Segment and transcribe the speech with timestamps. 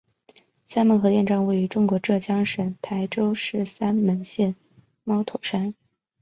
[0.65, 4.55] 三门核电站位于中国浙江省台州市三门县
[5.03, 5.75] 猫头山。